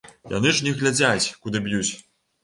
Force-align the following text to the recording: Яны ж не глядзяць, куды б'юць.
Яны 0.31 0.53
ж 0.59 0.65
не 0.67 0.71
глядзяць, 0.79 1.31
куды 1.43 1.61
б'юць. 1.67 1.93